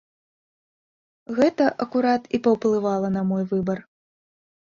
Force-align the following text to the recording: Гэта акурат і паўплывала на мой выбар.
Гэта 1.39 1.67
акурат 1.85 2.23
і 2.37 2.41
паўплывала 2.47 3.11
на 3.17 3.21
мой 3.33 3.43
выбар. 3.51 3.77